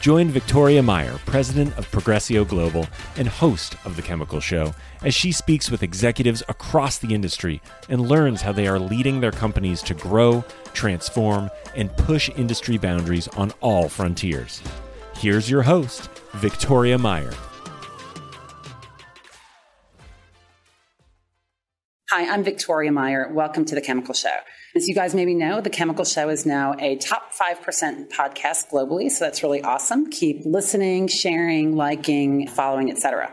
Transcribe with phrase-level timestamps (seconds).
[0.00, 2.86] Join Victoria Meyer, president of Progressio Global
[3.18, 7.60] and host of The Chemical Show, as she speaks with executives across the industry
[7.90, 13.28] and learns how they are leading their companies to grow, transform, and push industry boundaries
[13.28, 14.62] on all frontiers.
[15.16, 17.34] Here's your host, Victoria Meyer.
[22.08, 23.30] Hi, I'm Victoria Meyer.
[23.30, 24.30] Welcome to The Chemical Show.
[24.80, 29.10] As you guys maybe know, The Chemical Show is now a top 5% podcast globally,
[29.10, 30.08] so that's really awesome.
[30.10, 33.30] Keep listening, sharing, liking, following, etc.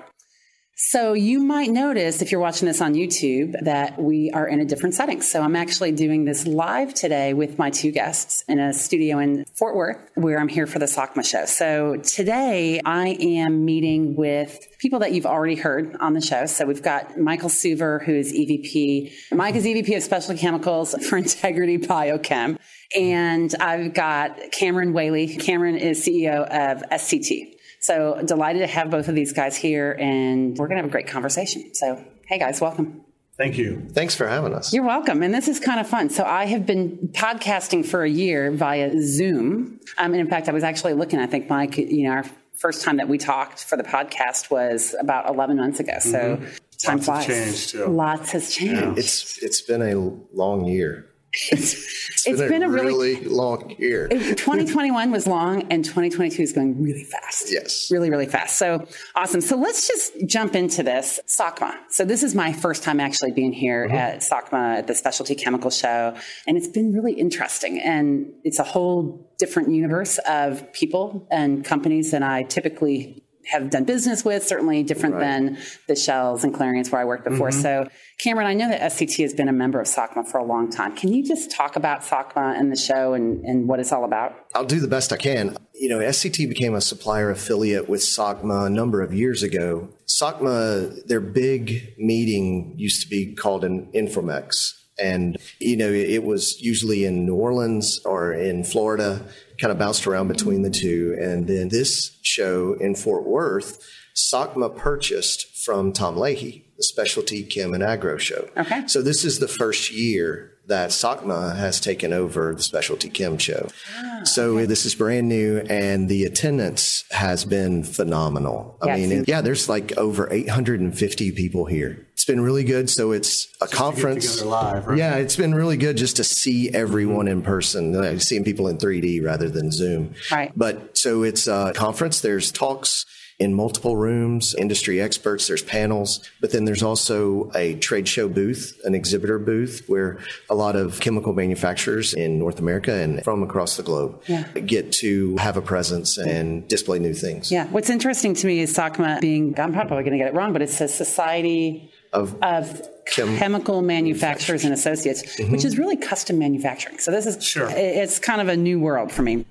[0.80, 4.66] So you might notice if you're watching this on YouTube that we are in a
[4.66, 5.23] different setting.
[5.23, 9.45] So I'm actually doing this live today with my two guests in a studio in
[9.55, 11.45] Fort Worth where I'm here for the SOCMA show.
[11.45, 16.45] So today I am meeting with people that you've already heard on the show.
[16.45, 19.11] So we've got Michael Suver, who's EVP.
[19.31, 22.59] Mike is EVP of Specialty Chemicals for Integrity Biochem.
[22.95, 25.38] And I've got Cameron Whaley.
[25.38, 27.56] Cameron is CEO of SCT.
[27.80, 30.92] So delighted to have both of these guys here, and we're going to have a
[30.92, 31.73] great conversation.
[31.73, 33.06] So, hey guys, welcome.
[33.38, 33.88] Thank you.
[33.92, 34.73] Thanks for having us.
[34.73, 35.22] You're welcome.
[35.22, 36.09] And this is kind of fun.
[36.09, 39.80] So I have been podcasting for a year via Zoom.
[40.00, 42.83] Um, and in fact, I was actually looking, I think, Mike, you know, our first
[42.83, 46.00] time that we talked for the podcast was about 11 months ago.
[46.00, 46.45] So mm-hmm.
[46.83, 47.25] time Lots flies.
[47.28, 47.86] Has changed too.
[47.86, 48.81] Lots has changed.
[48.81, 48.94] Yeah.
[48.98, 49.95] It's it's been a
[50.36, 51.08] long year.
[51.52, 51.73] It's,
[52.25, 54.07] it's been, been, a really, really long year.
[54.07, 57.52] 2021 was long, and 2022 is going really fast.
[57.52, 58.57] Yes, really, really fast.
[58.57, 58.85] So
[59.16, 59.41] awesome.
[59.41, 61.76] So let's just jump into this SOCMA.
[61.89, 63.95] So this is my first time actually being here mm-hmm.
[63.95, 66.15] at SOCMA at the Specialty Chemical Show,
[66.47, 67.80] and it's been really interesting.
[67.80, 73.85] And it's a whole different universe of people and companies than I typically have done
[73.85, 75.21] business with, certainly different right.
[75.21, 77.49] than the Shells and Clariants where I worked before.
[77.49, 77.61] Mm-hmm.
[77.61, 80.69] So, Cameron, I know that SCT has been a member of SOCMA for a long
[80.69, 80.95] time.
[80.95, 84.35] Can you just talk about SOCMA and the show and, and what it's all about?
[84.55, 85.58] I'll do the best I can.
[85.73, 89.89] You know, SCT became a supplier affiliate with SOCMA a number of years ago.
[90.08, 94.73] SOCMA, their big meeting used to be called an InformEx.
[94.99, 99.23] And, you know, it was usually in New Orleans or in Florida,
[99.60, 101.18] kind of bounced around between the two.
[101.20, 103.86] And then this show in Fort Worth,
[104.16, 108.50] SOCMA purchased from Tom Leahy, the specialty chem and agro show.
[108.58, 108.88] Okay.
[108.88, 113.70] So this is the first year that SOCMA has taken over the specialty chem show.
[113.98, 114.66] Ah, so okay.
[114.66, 118.78] this is brand new and the attendance has been phenomenal.
[118.82, 119.10] I yes.
[119.10, 122.07] mean, yeah, there's like over 850 people here.
[122.27, 122.89] It's been really good.
[122.89, 124.42] So it's a just conference.
[124.43, 124.98] live, right?
[124.98, 127.38] Yeah, it's been really good just to see everyone mm-hmm.
[127.38, 130.13] in person, like seeing people in 3D rather than Zoom.
[130.30, 130.51] Right.
[130.54, 132.19] But so it's a conference.
[132.19, 133.06] There's talks
[133.39, 138.77] in multiple rooms, industry experts, there's panels, but then there's also a trade show booth,
[138.83, 140.18] an exhibitor booth where
[140.50, 144.44] a lot of chemical manufacturers in North America and from across the globe yeah.
[144.51, 147.51] get to have a presence and display new things.
[147.54, 147.68] Yeah.
[147.68, 150.62] What's interesting to me is SOCMA being, I'm probably going to get it wrong, but
[150.62, 155.51] it says Society of, of Chem- Chemical Manufacturers and Associates, mm-hmm.
[155.51, 157.00] which is really custom manufacturing.
[157.00, 157.69] So this is, sure.
[157.69, 159.45] it's kind of a new world for me.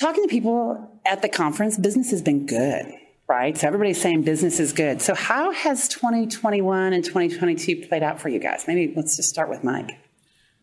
[0.00, 2.92] Talking to people at the conference, business has been good
[3.28, 3.56] right?
[3.56, 5.00] So everybody's saying business is good.
[5.00, 8.64] So how has 2021 and 2022 played out for you guys?
[8.66, 9.98] Maybe let's just start with Mike.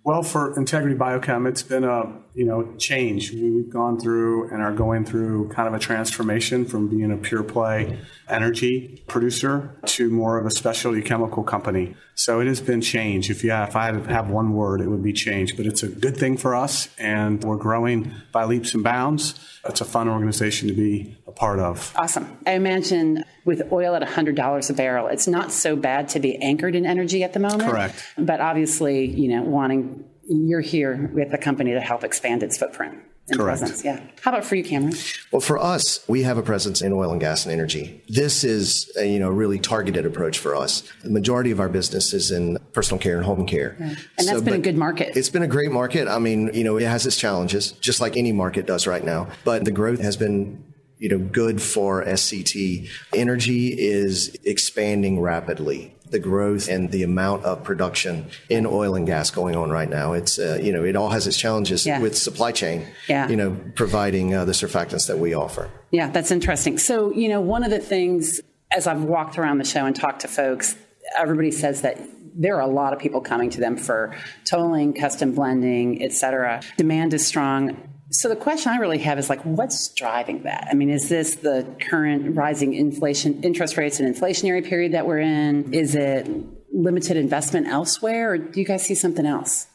[0.03, 3.33] Well, for Integrity Biochem, it's been a you know change.
[3.33, 7.43] We've gone through and are going through kind of a transformation from being a pure
[7.43, 11.97] play energy producer to more of a specialty chemical company.
[12.15, 13.29] So it has been change.
[13.29, 15.57] If yeah, if I had to have one word, it would be change.
[15.57, 19.37] But it's a good thing for us, and we're growing by leaps and bounds.
[19.65, 21.93] It's a fun organization to be a part of.
[21.97, 22.37] Awesome.
[22.47, 26.75] I imagine with oil at $100 a barrel, it's not so bad to be anchored
[26.75, 27.69] in energy at the moment.
[27.69, 28.01] Correct.
[28.17, 32.99] But obviously, you know, wanting you're here with a company to help expand its footprint.
[33.31, 33.59] Correct.
[33.59, 33.85] Presence.
[33.85, 33.99] Yeah.
[34.21, 34.95] How about for you, Cameron?
[35.31, 38.01] Well, for us, we have a presence in oil and gas and energy.
[38.09, 40.81] This is a you know really targeted approach for us.
[41.03, 43.85] The majority of our business is in personal care and home care, yeah.
[43.85, 43.97] and
[44.27, 45.15] that's so, been a good market.
[45.15, 46.07] It's been a great market.
[46.07, 49.27] I mean, you know, it has its challenges, just like any market does right now.
[49.43, 50.63] But the growth has been
[50.97, 52.89] you know good for SCT.
[53.13, 59.31] Energy is expanding rapidly the growth and the amount of production in oil and gas
[59.31, 60.13] going on right now.
[60.13, 61.99] It's uh, you know it all has its challenges yeah.
[61.99, 62.87] with supply chain.
[63.07, 63.27] Yeah.
[63.27, 65.69] You know, providing uh, the surfactants that we offer.
[65.91, 66.77] Yeah, that's interesting.
[66.77, 68.41] So you know, one of the things
[68.71, 70.75] as I've walked around the show and talked to folks,
[71.17, 71.99] everybody says that
[72.35, 74.15] there are a lot of people coming to them for
[74.45, 76.61] tolling, custom blending, et cetera.
[76.77, 77.88] Demand is strong.
[78.11, 80.67] So the question I really have is like, what's driving that?
[80.69, 85.19] I mean, is this the current rising inflation, interest rates and inflationary period that we're
[85.19, 85.73] in?
[85.73, 86.27] Is it
[86.73, 89.67] limited investment elsewhere, or do you guys see something else?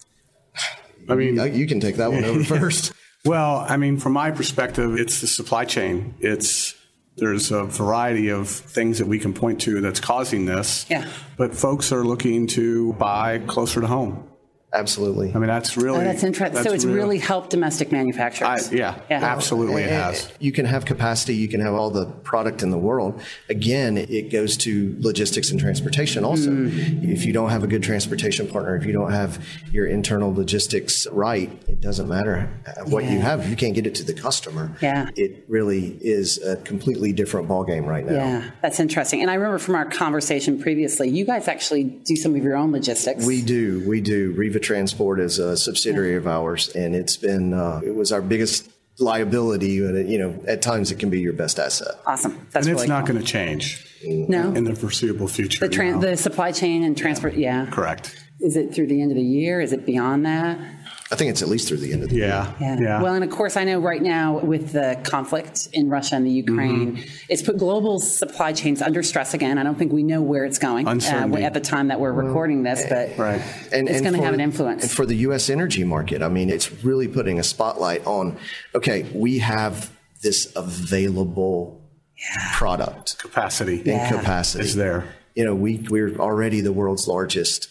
[1.08, 2.92] I mean, you can take that one over first.
[3.24, 6.14] Well, I mean, from my perspective, it's the supply chain.
[6.20, 6.74] It's
[7.16, 10.84] there's a variety of things that we can point to that's causing this.
[10.90, 11.08] Yeah.
[11.36, 14.28] But folks are looking to buy closer to home.
[14.74, 15.30] Absolutely.
[15.34, 16.00] I mean, that's really.
[16.00, 16.62] Oh, that's interesting.
[16.62, 18.72] So it's real- really helped domestic I, manufacturers.
[18.72, 19.24] yeah, Yeah.
[19.24, 20.30] absolutely it has.
[20.40, 23.20] You can have capacity, you can have all the product in the world.
[23.48, 26.50] Again, it goes to logistics and transportation also.
[26.50, 27.08] Mm.
[27.08, 31.06] If you don't have a good transportation partner, if you don't have your internal logistics
[31.12, 32.48] right, it doesn't matter
[32.86, 33.48] what you have.
[33.48, 34.76] You can't get it to the customer.
[34.82, 35.08] Yeah.
[35.16, 38.14] It really is a completely different ballgame right now.
[38.14, 39.20] Yeah, that's interesting.
[39.22, 42.72] And I remember from our conversation previously, you guys actually do some of your own
[42.72, 43.24] logistics.
[43.24, 44.32] We do, we do.
[44.32, 48.68] Riva Transport is a subsidiary of ours, and it's been uh, it was our biggest
[48.98, 49.80] liability.
[49.84, 51.94] But it, you know, at times it can be your best asset.
[52.06, 52.46] awesome.
[52.50, 53.14] That's And it's really not cool.
[53.14, 55.66] going to change no in the foreseeable future.
[55.66, 56.00] the, tran- no.
[56.10, 57.34] the supply chain and transport.
[57.34, 57.66] Yeah.
[57.70, 58.16] Correct.
[58.40, 59.60] Is it through the end of the year?
[59.60, 60.58] Is it beyond that?
[61.12, 62.28] I think it's at least through the end of the year.
[62.28, 62.52] Yeah.
[62.60, 62.76] Yeah.
[62.80, 63.02] Yeah.
[63.02, 66.30] Well, and of course, I know right now with the conflict in Russia and the
[66.30, 67.26] Ukraine, Mm-hmm.
[67.28, 69.58] it's put global supply chains under stress again.
[69.58, 70.92] I don't think we know where it's going uh,
[71.38, 73.42] at the time that we're recording this, but Right.
[73.72, 74.82] and, it's going to have an influence.
[74.82, 75.50] And for the U.S.
[75.50, 78.38] energy market, I mean, it's really putting a spotlight on.
[78.74, 79.90] Okay, we have
[80.22, 81.82] this available
[82.54, 84.10] product Capacity Yeah.
[84.10, 85.04] capacity is there.
[85.34, 87.68] You know, we we're already the world's largest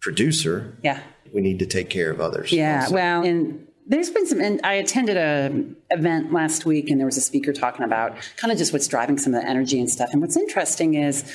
[0.00, 0.76] producer.
[0.82, 1.00] yeah.
[1.36, 2.50] We need to take care of others.
[2.50, 2.94] Yeah, also.
[2.94, 4.40] well, and there's been some.
[4.40, 8.50] And I attended a event last week, and there was a speaker talking about kind
[8.50, 10.08] of just what's driving some of the energy and stuff.
[10.14, 11.30] And what's interesting is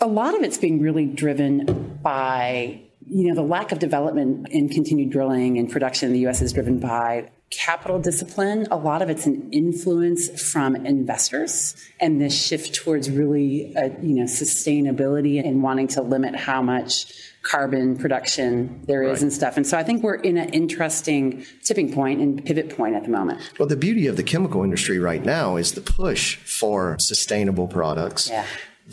[0.00, 4.70] a lot of it's being really driven by you know the lack of development in
[4.70, 6.40] continued drilling and production in the U.S.
[6.40, 8.66] is driven by capital discipline.
[8.70, 14.14] A lot of it's an influence from investors and this shift towards really uh, you
[14.14, 17.12] know sustainability and wanting to limit how much
[17.42, 19.56] carbon production there is and stuff.
[19.56, 23.08] And so I think we're in an interesting tipping point and pivot point at the
[23.10, 23.40] moment.
[23.58, 28.28] Well, the beauty of the chemical industry right now is the push for sustainable products
[28.30, 28.46] Yeah.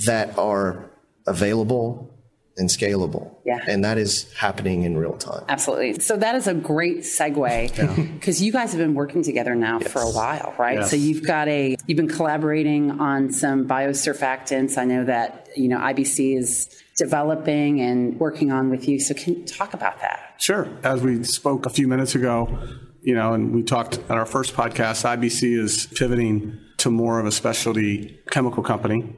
[0.05, 0.89] that are
[1.27, 2.15] available
[2.57, 3.35] and scalable.
[3.45, 3.59] Yeah.
[3.67, 5.45] And that is happening in real time.
[5.47, 5.99] Absolutely.
[5.99, 10.01] So that is a great segue because you guys have been working together now for
[10.01, 10.79] a while, right?
[10.79, 10.89] Yes.
[10.89, 14.77] So you've got a you've been collaborating on some biosurfactants.
[14.77, 16.67] I know that you know IBC is
[16.99, 18.99] developing and working on with you.
[18.99, 20.35] So can you talk about that?
[20.37, 20.67] Sure.
[20.83, 22.59] As we spoke a few minutes ago,
[23.01, 27.25] you know, and we talked at our first podcast, IBC is pivoting to more of
[27.25, 29.15] a specialty chemical company.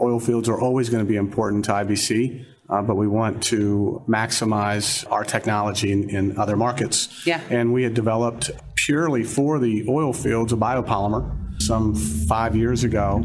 [0.00, 4.02] Oil fields are always going to be important to IBC, uh, but we want to
[4.08, 7.26] maximize our technology in, in other markets.
[7.26, 7.40] Yeah.
[7.50, 13.20] And we had developed purely for the oil fields a biopolymer some five years ago,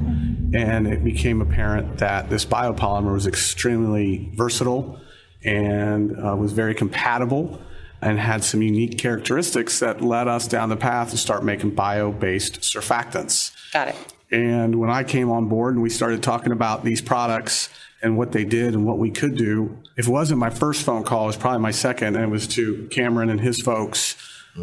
[0.53, 4.99] and it became apparent that this biopolymer was extremely versatile
[5.43, 7.59] and uh, was very compatible
[8.01, 12.59] and had some unique characteristics that led us down the path to start making bio-based
[12.61, 13.51] surfactants.
[13.71, 13.95] Got it.
[14.31, 17.69] And when I came on board and we started talking about these products
[18.01, 21.03] and what they did and what we could do, if it wasn't my first phone
[21.03, 24.17] call, it was probably my second, and it was to Cameron and his folks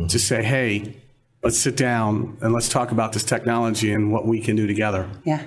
[0.08, 0.96] to say, hey,
[1.42, 5.08] let's sit down and let's talk about this technology and what we can do together.
[5.24, 5.42] Yeah.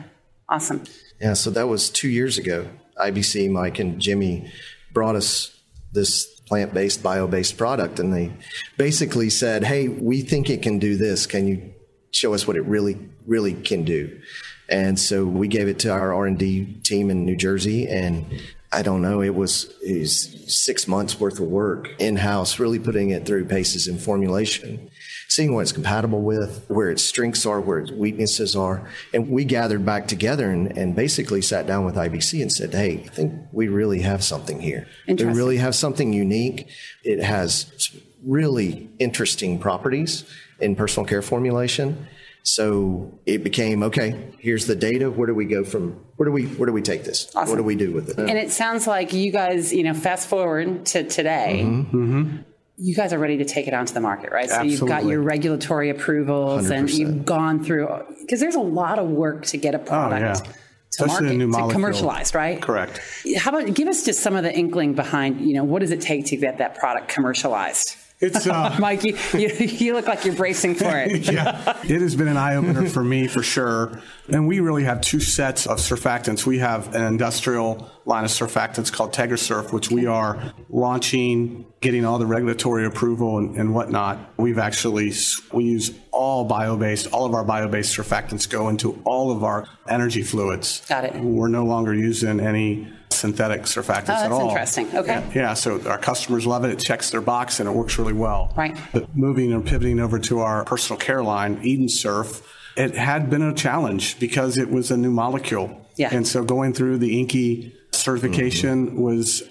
[0.49, 0.83] Awesome.
[1.21, 2.67] Yeah, so that was two years ago.
[2.97, 4.51] IBC, Mike, and Jimmy
[4.93, 5.57] brought us
[5.93, 8.33] this plant based, bio based product, and they
[8.77, 11.25] basically said, Hey, we think it can do this.
[11.25, 11.73] Can you
[12.11, 14.21] show us what it really, really can do?
[14.69, 18.41] And so we gave it to our R&D team in New Jersey and
[18.73, 22.79] I don't know, it was, it was six months worth of work in house, really
[22.79, 24.89] putting it through paces in formulation,
[25.33, 28.87] seeing what it's compatible with, where its strengths are, where its weaknesses are.
[29.13, 33.03] And we gathered back together and, and basically sat down with IBC and said, Hey,
[33.05, 34.87] I think we really have something here.
[35.07, 36.69] We really have something unique.
[37.03, 37.91] It has
[38.23, 40.23] really interesting properties
[40.59, 42.07] in personal care formulation.
[42.43, 44.33] So it became okay.
[44.37, 45.09] Here's the data.
[45.09, 45.93] Where do we go from?
[46.17, 47.31] Where do we where do we take this?
[47.33, 48.19] What do we do with it?
[48.19, 51.61] And it sounds like you guys, you know, fast forward to today.
[51.65, 51.97] Mm-hmm.
[51.97, 52.41] Mm-hmm.
[52.77, 54.49] You guys are ready to take it onto the market, right?
[54.49, 56.97] So you've got your regulatory approvals and 100%.
[56.97, 57.87] you've gone through
[58.21, 60.53] because there's a lot of work to get a product yeah.
[60.91, 62.61] to Especially market, to commercialized, right?
[62.61, 62.99] Correct.
[63.37, 66.01] How about give us just some of the inkling behind, you know, what does it
[66.01, 67.95] take to get that product commercialized?
[68.23, 71.29] It's uh, Mike, you, you, you look like you're bracing for it.
[71.31, 74.01] yeah, it has been an eye opener for me for sure.
[74.29, 76.45] And we really have two sets of surfactants.
[76.45, 82.17] We have an industrial line of surfactants called TegraSurf, which we are launching, getting all
[82.17, 84.19] the regulatory approval and, and whatnot.
[84.37, 85.11] We've actually
[85.51, 87.07] we use all bio-based.
[87.07, 90.81] All of our bio-based surfactants go into all of our energy fluids.
[90.87, 91.15] Got it.
[91.15, 94.49] We're no longer using any synthetic surfactants Oh, at that's all.
[94.49, 94.87] interesting.
[94.95, 95.13] Okay.
[95.13, 96.71] Yeah, yeah, so our customers love it.
[96.71, 98.53] It checks their box and it works really well.
[98.55, 98.77] Right.
[98.91, 102.41] But moving and pivoting over to our personal care line, Eden Surf,
[102.75, 105.87] it had been a challenge because it was a new molecule.
[105.95, 106.09] Yeah.
[106.11, 109.01] And so going through the INCI certification mm-hmm.
[109.01, 109.43] was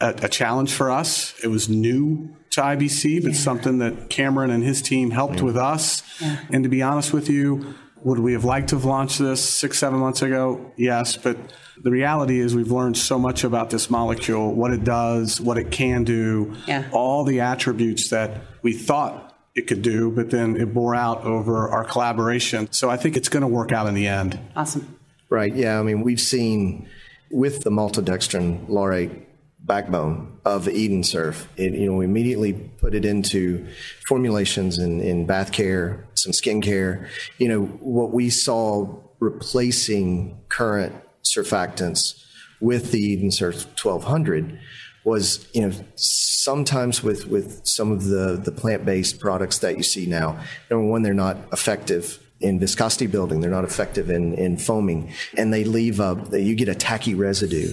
[0.00, 1.34] a, a challenge for us.
[1.42, 6.02] It was new to IBC, but something that Cameron and his team helped with us.
[6.50, 9.78] And to be honest with you, would we have liked to have launched this six,
[9.78, 10.72] seven months ago?
[10.76, 11.36] Yes, but
[11.82, 15.70] the reality is we've learned so much about this molecule, what it does, what it
[15.70, 16.84] can do, Yeah.
[16.92, 21.68] all the attributes that we thought it could do, but then it bore out over
[21.68, 22.68] our collaboration.
[22.70, 24.38] So I think it's going to work out in the end.
[24.54, 24.96] Awesome.
[25.28, 25.54] Right.
[25.54, 25.78] Yeah.
[25.80, 26.88] I mean, we've seen
[27.30, 29.10] with the maltodextrin laurate
[29.60, 33.66] backbone of Eden Surf, it, you know, we immediately put it into
[34.06, 37.08] formulations in, in bath care, some skin care.
[37.38, 40.94] You know, what we saw replacing current
[41.34, 42.22] surfactants
[42.60, 44.58] with the Eden Surf 1200
[45.04, 50.06] was, you know, sometimes with, with some of the, the plant-based products that you see
[50.06, 50.38] now,
[50.70, 53.40] number one, they're not effective in viscosity building.
[53.40, 57.72] They're not effective in, in foaming and they leave a, you get a tacky residue.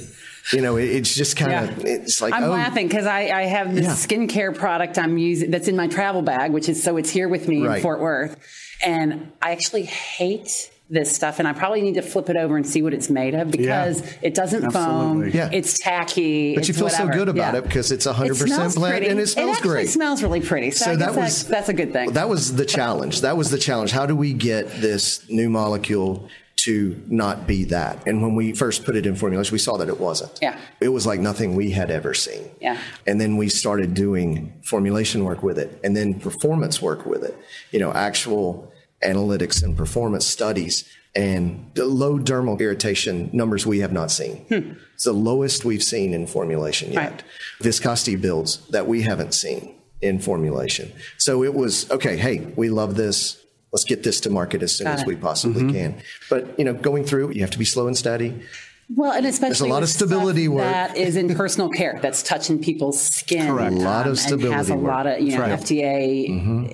[0.51, 1.93] You know, it, it's just kind of, Yeah.
[1.93, 3.91] it's like, I'm oh, laughing because I, I have this Yeah.
[4.17, 7.47] skincare product I'm using that's in my travel bag, which is so it's here with
[7.47, 8.37] me in Fort Worth.
[8.85, 12.67] And I actually hate this stuff, and I probably need to flip it over and
[12.67, 15.31] see what it's made of because it doesn't Absolutely.
[15.31, 15.31] foam.
[15.33, 15.49] Yeah.
[15.51, 16.53] It's tacky.
[16.55, 17.59] But you it's feel so good about Yeah.
[17.59, 19.07] it because it's 100% It smells plant pretty.
[19.07, 19.89] and it smells actually great.
[19.89, 20.71] smells really pretty.
[20.71, 22.11] So, So that was- that, that's a good thing.
[22.13, 23.21] That was the challenge.
[23.21, 23.91] That was the challenge.
[23.91, 28.05] How do we get this new molecule to not be that?
[28.05, 30.37] And when we first put it in formulation, we saw that it wasn't.
[30.41, 30.57] Yeah.
[30.81, 32.43] It was like nothing we had ever seen.
[32.61, 32.77] Yeah.
[33.07, 37.35] And then we started doing formulation work with it and then performance work with it.
[37.71, 38.71] You know, actual
[39.03, 44.37] analytics and performance studies and the low dermal irritation numbers we have not seen.
[44.45, 44.73] Hmm.
[44.95, 47.11] It's the lowest we've seen in formulation yet.
[47.11, 47.23] Right.
[47.61, 50.91] Viscosity builds that we haven't seen in formulation.
[51.17, 53.39] So it was okay, hey, we love this.
[53.71, 55.07] Let's get this to market as soon Got as it.
[55.07, 55.73] we possibly mm-hmm.
[55.73, 56.01] can.
[56.29, 58.43] But, you know, going through, you have to be slow and steady.
[58.89, 60.63] Well, and especially lot of stability work.
[60.63, 63.47] that is in personal care that's touching people's skin.
[63.47, 63.73] Correct.
[63.73, 64.87] A lot of um, stability and has a work.
[64.87, 66.27] lot of you know That's FDA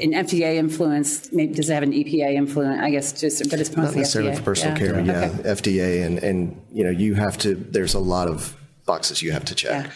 [0.04, 1.32] an FDA influence.
[1.32, 2.82] Maybe does it have an EPA influence?
[2.82, 4.38] I guess just but it's Not necessarily FDA.
[4.38, 4.80] for personal Yeah.
[4.80, 5.50] care, yeah, Okay.
[5.50, 9.46] FDA, and, and, you know, you have to, there's a lot of boxes you have
[9.46, 9.86] to check.
[9.86, 9.92] Yeah.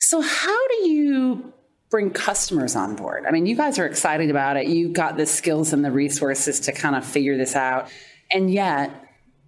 [0.00, 1.52] So how do you
[1.90, 3.24] bring customers on board?
[3.26, 4.66] I mean, you guys are excited about it.
[4.66, 7.88] You've got the skills and the resources to kind of figure this out.
[8.32, 8.90] And yet,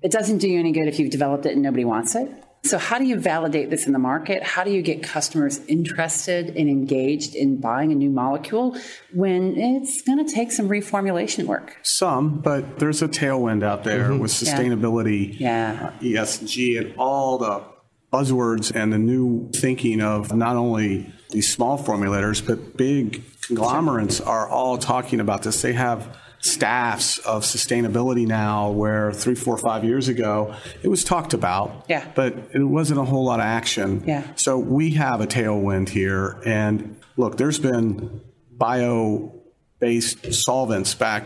[0.02, 2.28] it doesn't do you any good if you've developed it and nobody wants it.
[2.64, 4.44] So how do you validate this in the market?
[4.44, 8.76] How do you get customers interested and engaged in buying a new molecule
[9.12, 11.76] when it's going to take some reformulation work?
[11.82, 15.90] Some, but there's a tailwind out there with sustainability, Yeah.
[15.92, 17.64] uh, ESG, and all the
[18.12, 24.48] buzzwords and the new thinking of not only these small formulators, but big conglomerates are
[24.48, 25.62] all talking about this.
[25.62, 31.34] They have staffs of sustainability now where three, four, five years ago it was talked
[31.34, 32.04] about, Yeah.
[32.16, 34.02] but it wasn't a whole lot of action.
[34.06, 34.24] Yeah.
[34.34, 36.36] So we have a tailwind here.
[36.44, 38.20] And look, there's been
[38.50, 39.32] bio
[39.78, 41.24] based solvents back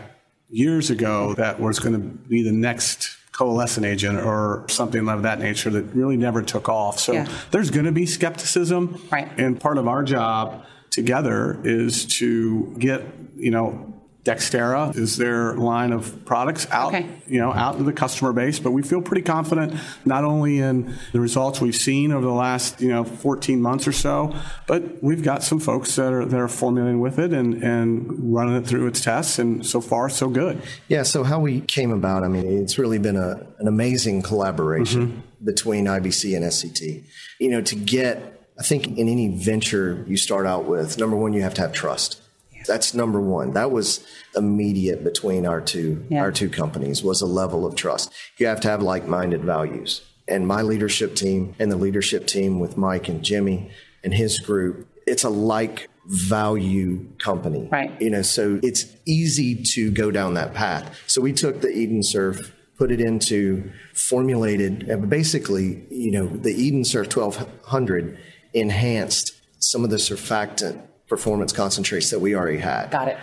[0.49, 5.39] years ago that was going to be the next coalescent agent or something of that
[5.39, 6.99] nature that really never took off.
[6.99, 7.27] So Yeah.
[7.51, 8.99] there's going to be skepticism.
[9.11, 9.27] Right.
[9.37, 13.03] And part of our job together is to get,
[13.35, 13.93] you know,
[14.27, 17.07] Dexterra is their line of products out, Okay.
[17.27, 18.59] you know, out to the customer base.
[18.59, 22.81] But we feel pretty confident not only in the results we've seen over the last,
[22.81, 24.35] you know, 14 months or so,
[24.67, 28.57] but we've got some folks that are that are formulating with it and and running
[28.57, 30.61] it through its tests, and so far so good.
[30.89, 35.07] Yeah, so how we came about, I mean, it's really been a, an amazing collaboration
[35.07, 35.45] mm-hmm.
[35.45, 37.05] between IBC and SCT.
[37.39, 41.31] You know, to get, I think in any venture you start out with, number one,
[41.31, 42.21] you have to have trust.
[42.67, 43.53] That's number one.
[43.53, 44.05] That was
[44.35, 46.21] immediate between our two Yeah.
[46.21, 48.11] our two companies was a level of trust.
[48.37, 50.01] You have to have like-minded values.
[50.27, 53.71] And my leadership team and the leadership team with Mike and Jimmy
[54.03, 57.67] and his group, it's a like value company.
[57.71, 57.91] Right.
[58.01, 60.97] You know, so it's easy to go down that path.
[61.07, 66.51] So we took the Eden Surf, put it into formulated, uh, basically, you know, the
[66.51, 68.17] Eden Surf 1200
[68.53, 72.91] enhanced some of the surfactant performance concentrates that we already had.
[72.91, 73.17] Got it.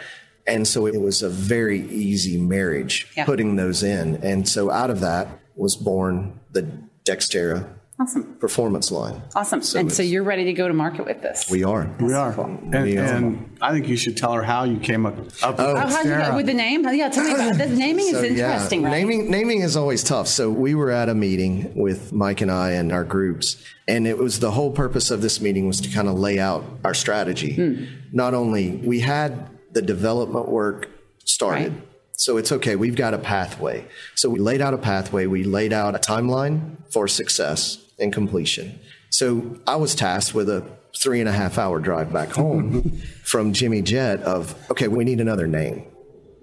[0.46, 3.24] And so it was a very easy marriage Yeah.
[3.24, 4.16] putting those in.
[4.16, 6.66] And so out of that was born the
[7.04, 8.34] Dexterra Awesome.
[8.40, 9.22] performance line.
[9.36, 9.62] Awesome.
[9.78, 11.48] and so you're ready to go to market with this.
[11.48, 11.88] We are.
[12.00, 12.32] We are.
[12.40, 13.04] And, We are.
[13.04, 16.04] and I think you should tell her how you came up, up with Oh, how'd
[16.04, 16.34] you Dexterra.
[16.34, 16.82] with the name?
[16.92, 17.68] Yeah, tell me about it.
[17.68, 18.96] The naming is interesting, yeah, right?
[18.96, 20.26] Naming naming is always tough.
[20.26, 24.18] So we were at a meeting with Mike and I and our groups, and it
[24.18, 27.54] was the whole purpose of this meeting was to kind of lay out our strategy.
[27.54, 27.84] Hmm.
[28.12, 30.88] Not only we had the development work
[31.24, 31.72] started.
[31.72, 31.82] Right.
[32.16, 32.74] So it's okay.
[32.76, 33.86] We've got a pathway.
[34.14, 35.26] So we laid out a pathway.
[35.26, 38.78] We laid out a timeline for success and completion.
[39.10, 40.64] So I was tasked with a
[40.96, 42.90] three and a half hour drive back home
[43.24, 45.86] from Jimmy Jet of, okay, we need another name.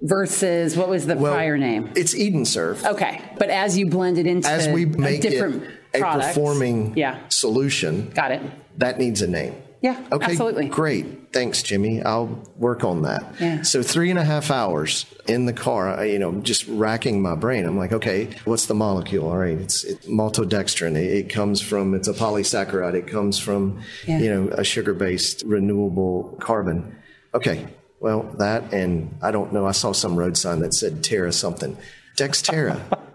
[0.03, 1.91] Versus what was the Well, prior name?
[1.95, 2.83] It's Eden Surf.
[2.85, 6.29] Okay, but as you blend it into As we a make different it a product,
[6.29, 8.41] performing yeah, solution, got it.
[8.79, 9.53] that needs a name.
[9.81, 10.67] Yeah, Okay, absolutely.
[10.67, 11.33] great.
[11.33, 12.03] Thanks, Jimmy.
[12.03, 13.23] I'll work on that.
[13.39, 13.63] Yeah.
[13.63, 17.65] So three and a half hours in the car, you know, just racking my brain.
[17.65, 19.27] I'm like, okay, what's the molecule?
[19.27, 20.95] All right, it's, it's maltodextrin.
[20.95, 22.93] It, it comes from, it's a polysaccharide.
[22.93, 24.19] It comes from, Yeah.
[24.19, 26.95] you know, a sugar-based renewable carbon.
[27.33, 27.65] Okay,
[27.99, 29.65] well, that and I don't know.
[29.65, 31.75] I saw some road sign that said Terra something.
[32.17, 32.79] Dexterra.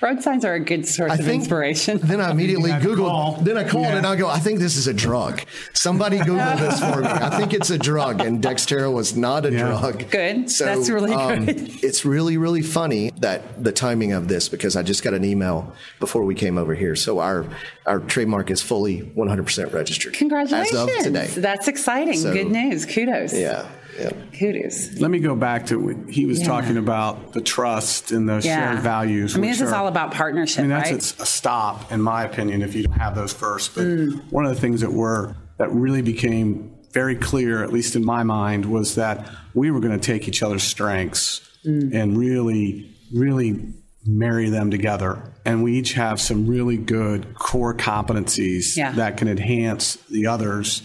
[0.00, 1.98] Road signs are a good source I of think inspiration.
[2.02, 2.96] Then I immediately had to Googled.
[3.08, 3.32] call.
[3.40, 3.96] Then I called Yeah.
[3.96, 5.42] and I go, I think this is a drug.
[5.74, 7.06] Somebody Google this for me.
[7.08, 9.58] I think it's a drug, and Dexterra was not a Yeah.
[9.78, 10.10] drug.
[10.10, 10.50] Good.
[10.50, 11.84] So That's really um, good.
[11.84, 15.72] It's really, really funny that the timing of this because I just got an email
[15.98, 16.96] before we came over here.
[16.96, 17.44] So our
[17.86, 20.12] our trademark is fully 100% registered.
[20.14, 20.74] Congratulations.
[20.76, 21.26] As of today.
[21.36, 22.18] That's exciting.
[22.18, 22.86] So- good news.
[22.86, 23.32] Kudos.
[23.36, 23.66] Yeah.
[24.00, 24.10] Yeah.
[24.38, 24.98] Kudos.
[24.98, 26.46] Let me go back to what he was Yeah.
[26.46, 28.72] talking about the trust and the Yeah.
[28.72, 29.36] shared values.
[29.36, 31.14] I mean, which this is all about partnership, I mean, that's right?
[31.20, 33.74] a, a stop, in my opinion, if you don't have those first.
[33.74, 34.20] But Mm.
[34.30, 38.22] one of the things that were that really became very clear, at least in my
[38.22, 41.94] mind, was that we were going to take each other's strengths Mm.
[41.94, 43.60] and really, really
[44.06, 45.18] marry them together.
[45.44, 48.92] And we each have some really good core competencies Yeah.
[48.92, 50.82] that can enhance the others.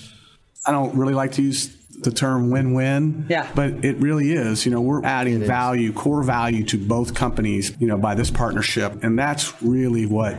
[0.66, 1.70] I don't really like to use
[2.02, 3.50] the term win-win, Yeah.
[3.56, 4.66] but it really is.
[4.66, 9.04] You know, we're adding value, core value to both companies, you know, by this partnership.
[9.04, 10.36] And that's really what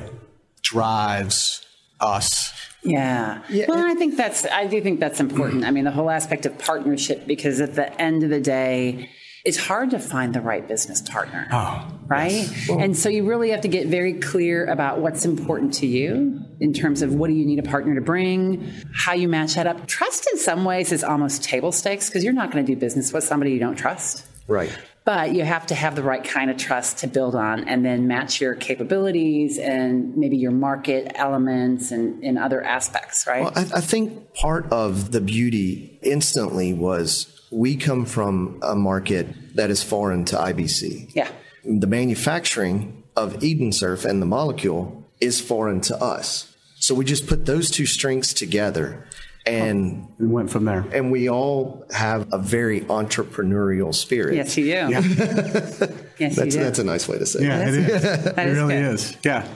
[0.63, 1.65] drives
[2.01, 2.53] us.
[2.83, 3.41] Yeah.
[3.67, 5.65] Well, and I think that's, I do think that's important.
[5.65, 9.11] I mean, the whole aspect of partnership, because at the end of the day,
[9.47, 11.47] it's hard to find the right business partner.
[11.53, 12.69] Oh, right?
[12.69, 16.73] And so you really have to get very clear about what's important to you in
[16.73, 19.87] terms of what do you need a partner to bring, how you match that up.
[19.87, 23.13] Trust in some ways is almost table stakes because you're not going to do business
[23.13, 24.27] with somebody you don't trust.
[24.49, 24.77] Right.
[25.05, 28.09] But you have to have the right kind of trust to build on and then
[28.09, 33.45] match your capabilities and maybe your market elements and, and other aspects, right?
[33.45, 39.27] Well, I, I think part of the beauty instantly was we come from a market
[39.57, 41.15] that is foreign to IBC.
[41.15, 41.29] yeah.
[41.65, 46.55] The manufacturing of Eden Surf and the molecule is foreign to us.
[46.79, 49.05] So we just put those two strengths together
[49.47, 50.85] and We went from there.
[50.93, 54.35] and we all have a very entrepreneurial spirit.
[54.37, 54.71] Yes, you do.
[54.71, 55.81] yes,
[56.19, 56.61] you That's do.
[56.61, 57.75] that's a nice way to say Yeah, it.
[57.75, 58.03] it is.
[58.03, 58.95] That it is really good.
[58.95, 59.17] is.
[59.25, 59.49] Yeah,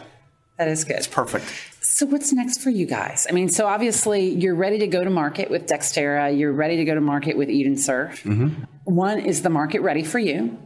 [0.61, 0.97] That is good.
[0.97, 1.47] It's perfect.
[1.81, 3.27] So what's next for you guys?
[3.27, 6.39] I mean, so obviously you're ready to go to market with Dexterra.
[6.39, 8.23] You're ready to go to market with Eden Surf.
[8.25, 8.65] Mm-hmm.
[8.85, 10.59] One is the market ready for you?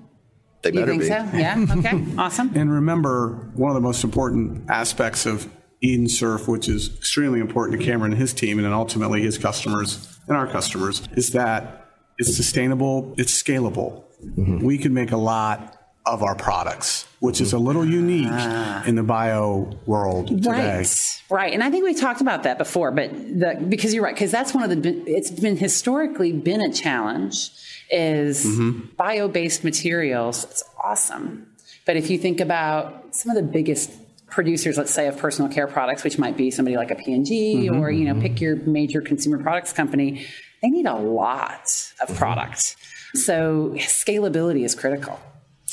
[0.62, 1.08] They You better think be.
[1.08, 1.14] so?
[1.32, 1.64] Yeah.
[1.78, 2.04] Okay.
[2.18, 2.50] awesome.
[2.56, 5.48] And remember, one of the most important aspects of
[5.80, 9.38] Eden Surf, which is extremely important to Cameron and his team, and then ultimately his
[9.38, 11.86] customers and our customers, is that
[12.18, 14.02] it's sustainable, it's scalable.
[14.24, 14.58] Mm-hmm.
[14.58, 15.73] We can make a lot
[16.06, 17.66] of our products, which is a mm-hmm.
[17.66, 18.84] little unique ah.
[18.84, 20.50] in the bio world today.
[20.50, 24.14] Right, right, and I think we talked about that before, but the, because you're right,
[24.14, 27.50] because that's one of the it's been historically been a challenge
[27.90, 28.86] is mm-hmm.
[28.96, 30.44] bio-based materials.
[30.44, 31.48] It's awesome,
[31.86, 33.90] but if you think about some of the biggest
[34.26, 37.72] producers, let's say of personal care products, which might be somebody like a P&G or
[37.72, 37.98] mm-hmm.
[37.98, 40.26] you know pick your major consumer products company,
[40.60, 42.76] they need a lot of product.
[43.14, 45.20] So scalability is critical.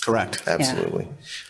[0.02, 0.44] Correct.
[0.48, 1.08] Absolutely.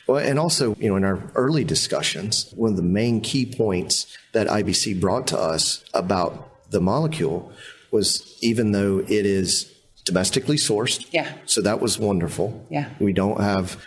[0.08, 4.18] Well, and also, you know, in our early discussions, one of the main key points
[4.34, 7.52] that IBC brought to us about the molecule
[7.92, 9.74] was even though it is
[10.06, 11.06] domestically sourced.
[11.12, 11.32] Yeah.
[11.46, 12.66] So that was wonderful.
[12.70, 12.90] Yeah.
[13.00, 13.82] We don't have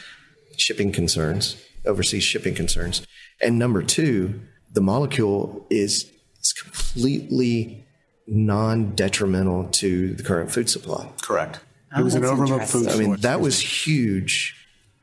[0.56, 3.06] shipping concerns, overseas shipping concerns.
[3.40, 4.40] And number two,
[4.72, 7.84] the molecule is, is completely
[8.26, 11.10] non detrimental to the current food supply.
[11.22, 11.60] Correct.
[11.96, 13.06] It was an Oh, overlooked food interesting.
[13.06, 14.56] I mean, that was huge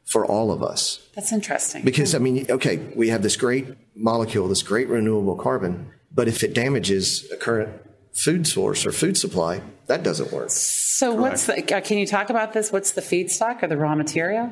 [0.05, 1.07] for all of us.
[1.15, 1.83] That's interesting.
[1.83, 6.43] Because, I mean, okay, we have this great molecule, this great renewable carbon, but if
[6.43, 7.69] it damages a current
[8.13, 10.49] food source or food supply, that doesn't work.
[10.49, 12.71] So what's the, uh, can you talk about this?
[12.71, 14.51] What's the feedstock or the raw material?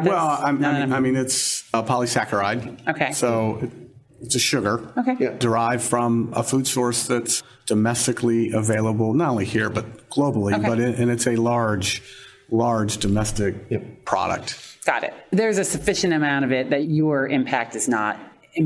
[0.00, 0.96] Well, I, I, No, no, mean, no.
[0.96, 2.88] I mean, it's a polysaccharide.
[2.88, 3.12] Okay.
[3.12, 3.70] So it,
[4.20, 4.92] it's a sugar.
[4.98, 5.16] Okay.
[5.18, 5.30] Yeah.
[5.38, 10.54] Derived from a food source that's domestically available, not only here, but globally.
[10.58, 10.66] Okay.
[10.68, 12.02] But it, and it's a large,
[12.50, 14.76] large domestic product.
[14.84, 15.14] Got it.
[15.30, 18.16] There's a sufficient amount of it that your impact is not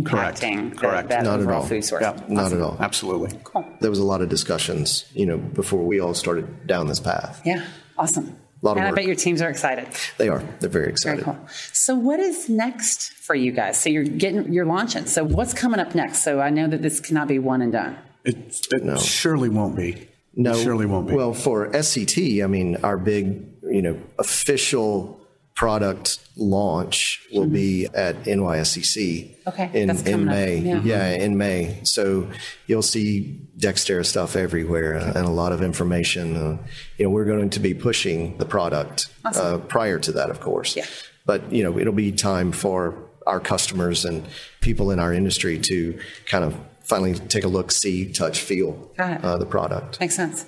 [0.07, 0.41] Correct.
[0.41, 1.09] impacting the- Correct.
[1.11, 1.67] that Not at overall all.
[1.69, 2.03] food source.
[2.03, 2.29] Yep.
[2.31, 2.77] Not at all.
[2.81, 3.39] Absolutely.
[3.45, 3.65] Cool.
[3.81, 7.43] There was a lot of discussions, you know, before we all started down this path.
[7.45, 7.65] Yeah,
[7.99, 8.37] awesome.
[8.65, 9.87] Lot of and I bet your teams are excited.
[10.17, 10.43] They are.
[10.61, 11.23] They're very excited.
[11.23, 11.39] Very excited.
[11.39, 11.49] cool.
[11.75, 13.79] So, what is next for you guys?
[13.79, 15.05] So, you're getting, you're launching.
[15.05, 16.25] So, what's coming up next?
[16.25, 17.99] So, I know that this cannot be one and done.
[18.25, 20.09] It, it surely won't be.
[20.35, 21.15] No, It surely won't be.
[21.15, 25.21] Well, for SCT, I mean, our big, you know, official
[25.55, 30.59] product launch will be at NYSCC Okay, in, in May.
[30.59, 31.11] yeah.
[31.11, 31.79] in May.
[31.85, 32.29] So
[32.67, 36.37] you'll see Dexterra stuff everywhere uh, and a lot of information.
[36.37, 36.59] Uh,
[36.99, 40.77] you know, we're going to be pushing the product uh, prior to that, of course.
[40.77, 40.87] Yeah.
[41.25, 44.27] But you know, it'll be time for our customers and
[44.61, 49.39] people in our industry to kind of finally take a look, see, touch, feel uh,
[49.39, 50.01] the product.
[50.01, 50.47] Makes sense.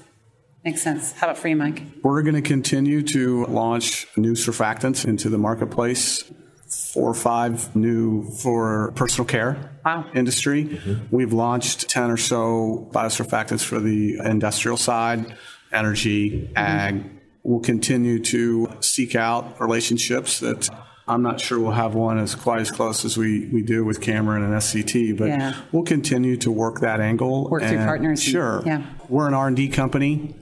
[0.67, 1.13] Makes sense.
[1.13, 1.81] How about for you, Mike?
[2.03, 6.25] We're going to continue to launch new surfactants into the marketplace.
[6.93, 10.07] Four or five new for personal care Wow.
[10.13, 10.65] industry.
[10.65, 11.17] Mm-hmm.
[11.17, 15.37] We've launched 10 or so biosurfactants for the industrial side,
[15.73, 16.57] energy, mm-hmm.
[16.57, 17.11] ag.
[17.45, 20.69] We'll continue to seek out relationships that
[21.07, 24.01] I'm not sure we'll have one as quite as close as we, we do with
[24.01, 25.55] Cameron and SCT, but Yeah.
[25.71, 27.49] we'll continue to work that angle.
[27.49, 28.63] Work through and- partners and- Sure.
[28.67, 28.83] yeah.
[29.09, 30.35] We're an R&D company.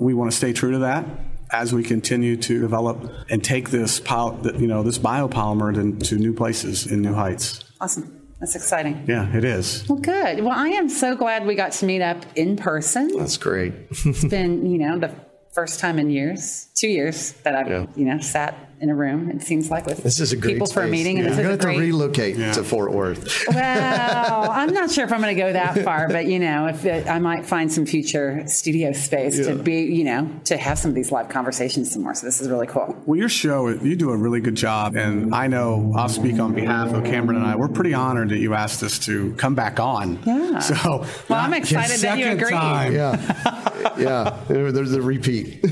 [0.00, 1.04] We want to stay true to that
[1.50, 6.16] as we continue to develop and take this, pol- you know, this biopolymer to, to
[6.16, 7.62] new places in new heights.
[7.80, 8.20] Awesome.
[8.40, 9.04] That's exciting.
[9.06, 9.84] Yeah, it is.
[9.88, 10.40] Well, good.
[10.40, 13.08] Well, I am so glad we got to meet up in person.
[13.16, 13.72] That's great.
[14.04, 15.12] It's been, you know, the
[15.52, 17.86] first time in years, two years that I've, Yeah.
[17.94, 19.30] you know, sat in a room.
[19.30, 20.92] It seems like with This is a great people for a space.
[20.92, 21.88] meeting, and You're this going to have to great.
[21.90, 23.44] relocate to Fort Worth.
[23.48, 26.84] well, I'm not sure if I'm going to go that far, but you know, if
[26.84, 30.90] it, I might find some future studio space to be, you know, to have some
[30.90, 32.14] of these live conversations some more.
[32.14, 32.94] So this is really cool.
[33.06, 34.94] Well, your show, you do a really good job.
[34.96, 37.56] And I know I'll speak on behalf of Cameron and I.
[37.56, 40.22] We're pretty honored that you asked us to come back on.
[40.24, 40.58] Yeah.
[40.58, 42.50] So, Well, I'm excited that you second agreed.
[42.56, 42.92] time.
[42.94, 43.94] Yeah.
[43.98, 44.38] yeah.
[44.48, 45.64] There's a repeat.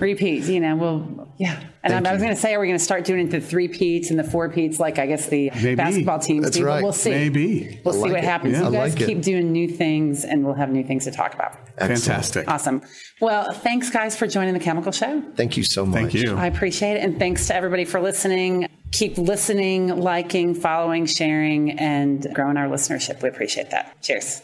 [0.00, 0.44] repeat.
[0.44, 1.60] you know, we'll, yeah.
[1.82, 3.40] And I, I was going to say, are we going to start doing it the
[3.40, 5.74] three peats and the four peats, like I guess the Maybe.
[5.74, 6.66] basketball teams That's do?
[6.66, 6.82] Right.
[6.82, 7.10] We'll see.
[7.10, 7.80] Maybe.
[7.84, 8.24] We'll I see like what it.
[8.24, 8.52] happens.
[8.52, 8.66] Yeah.
[8.66, 9.06] You guys like it.
[9.06, 11.52] keep doing new things, and we'll have new things to talk about.
[11.78, 12.02] Excellent.
[12.02, 12.48] Fantastic.
[12.48, 12.82] Awesome.
[13.20, 15.22] Well, thanks, guys, for joining the Chemical Show.
[15.36, 15.94] Thank you so much.
[16.00, 16.36] Thank you.
[16.36, 17.04] I appreciate it.
[17.04, 18.68] And thanks to everybody for listening.
[18.92, 23.22] Keep listening, liking, following, sharing, and growing our listenership.
[23.22, 24.02] We appreciate that.
[24.02, 24.42] Cheers.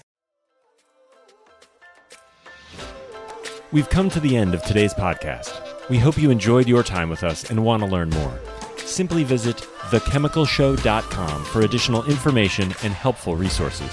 [3.72, 5.65] We've come to the end of today's podcast.
[5.88, 8.38] We hope you enjoyed your time with us and want to learn more.
[8.78, 9.56] Simply visit
[9.90, 13.90] thechemicalshow.com for additional information and helpful resources.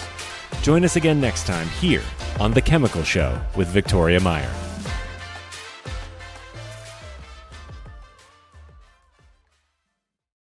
[0.61, 2.03] Join us again next time here
[2.39, 4.62] on The Chemical Show with Victoria Meyer.